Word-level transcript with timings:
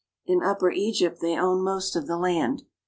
In 0.25 0.41
Upper 0.41 0.71
Egypt 0.71 1.19
they 1.21 1.37
own 1.37 1.61
most 1.61 1.95
of 1.95 2.07
the 2.07 2.17
land. 2.17 2.63